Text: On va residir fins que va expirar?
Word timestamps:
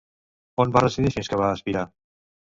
On 0.63 0.71
va 0.77 0.81
residir 0.83 1.11
fins 1.15 1.29
que 1.33 1.39
va 1.41 1.51
expirar? 1.57 1.85